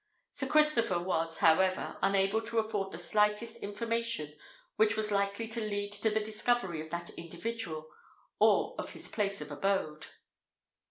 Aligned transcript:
Sir 0.31 0.47
Christopher 0.47 0.97
was, 0.99 1.37
however, 1.37 1.99
unable 2.01 2.41
to 2.41 2.57
afford 2.57 2.91
the 2.91 2.97
slightest 2.97 3.57
information 3.57 4.33
which 4.75 4.97
was 4.97 5.11
likely 5.11 5.47
to 5.49 5.61
lead 5.61 5.91
to 5.91 6.09
the 6.09 6.19
discovery 6.19 6.81
of 6.81 6.89
that 6.89 7.11
individual, 7.11 7.87
or 8.39 8.73
of 8.79 8.93
his 8.93 9.09
place 9.09 9.41
of 9.41 9.51
abode. 9.51 10.07